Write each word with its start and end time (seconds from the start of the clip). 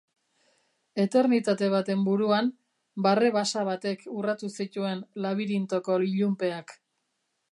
Eternitate 1.01 1.67
baten 1.73 2.05
buruan, 2.07 2.49
barre 3.07 3.29
basa 3.37 3.65
batek 3.69 4.03
urratu 4.21 4.51
zituen 4.61 5.05
labirintoko 5.27 5.99
ilunpeak. 6.09 6.77